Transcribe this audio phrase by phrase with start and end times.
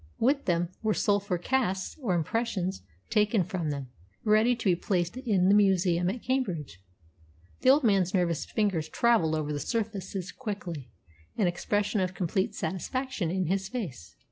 [0.17, 3.89] With them were sulphur casts or impressions taken from them,
[4.23, 6.81] ready to be placed in the museum at Cambridge.
[7.59, 10.89] The old man's nervous fingers travelled over the surfaces quickly,
[11.37, 14.15] an expression of complete satisfaction in his face.